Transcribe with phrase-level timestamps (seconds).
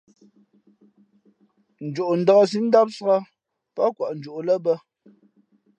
[1.87, 3.21] Njoʼndāk síʼ ndámsāk
[3.75, 4.73] pάʼ kwαʼ njoʼ lά bᾱ.